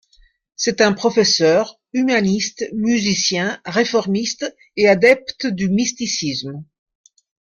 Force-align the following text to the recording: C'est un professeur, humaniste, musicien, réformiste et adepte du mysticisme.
C'est 0.55 0.81
un 0.81 0.93
professeur, 0.93 1.79
humaniste, 1.93 2.65
musicien, 2.73 3.61
réformiste 3.65 4.51
et 4.75 4.87
adepte 4.87 5.45
du 5.45 5.69
mysticisme. 5.69 6.65